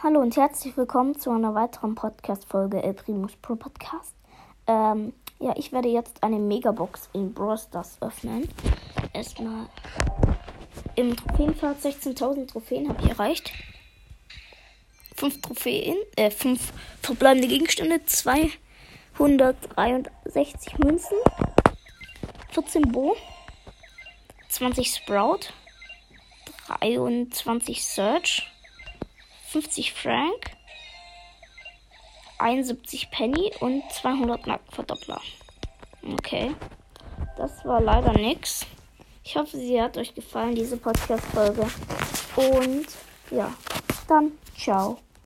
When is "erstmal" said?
9.12-9.66